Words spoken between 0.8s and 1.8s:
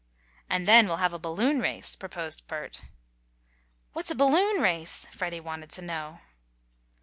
we'll have a balloon